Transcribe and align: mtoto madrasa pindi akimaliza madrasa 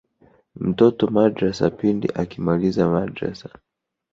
mtoto 0.67 1.05
madrasa 1.15 1.65
pindi 1.77 2.07
akimaliza 2.21 2.83
madrasa 2.93 3.49